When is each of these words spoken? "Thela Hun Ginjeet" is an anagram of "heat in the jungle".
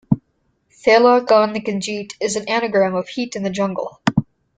"Thela 0.83 1.23
Hun 1.29 1.53
Ginjeet" 1.53 2.13
is 2.19 2.35
an 2.35 2.49
anagram 2.49 2.95
of 2.95 3.07
"heat 3.09 3.35
in 3.35 3.43
the 3.43 3.51
jungle". 3.51 4.01